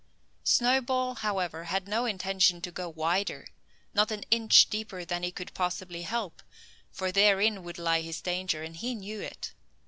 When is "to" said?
2.61-2.71